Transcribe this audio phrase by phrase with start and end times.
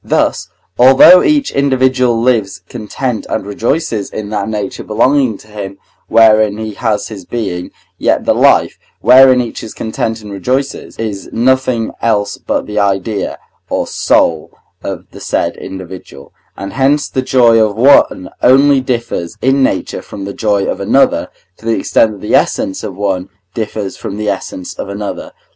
[0.03, 0.49] Thus,
[0.79, 5.77] although each individual lives content and rejoices in that nature belonging to him
[6.07, 11.29] wherein he has his being, yet the life, wherein each is content and rejoices, is
[11.31, 13.37] nothing else but the idea,
[13.69, 19.61] or soul, of the said individual, and hence the joy of one only differs in
[19.61, 23.97] nature from the joy of another, to the extent that the essence of one differs
[23.97, 25.31] from the essence of another.